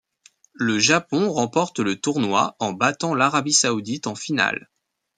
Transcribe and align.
Le 0.55 0.79
Japon 0.79 1.29
remporte 1.31 1.77
le 1.77 1.95
tournoi 2.01 2.55
en 2.57 2.73
battant 2.73 3.13
l'Arabie 3.13 3.53
saoudite 3.53 4.07
en 4.07 4.15
finale. 4.15 4.71